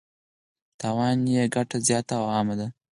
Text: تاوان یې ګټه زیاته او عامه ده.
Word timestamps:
تاوان 0.79 1.17
یې 1.33 1.43
ګټه 1.55 1.77
زیاته 1.87 2.13
او 2.21 2.25
عامه 2.33 2.55
ده. 2.59 2.67